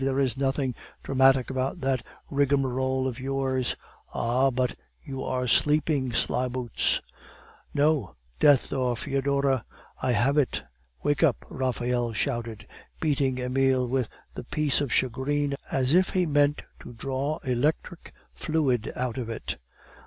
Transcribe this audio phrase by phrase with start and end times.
[0.03, 0.73] There is nothing
[1.03, 3.75] dramatic about that rigmarole of yours."
[4.11, 7.01] "Ah, but you were sleeping, slyboots."
[7.71, 9.63] "No 'Death or Foedora!'
[10.01, 10.63] I have it!"
[11.03, 12.65] "Wake up!" Raphael shouted,
[12.99, 18.91] beating Emile with the piece of shagreen as if he meant to draw electric fluid
[18.95, 19.57] out of it.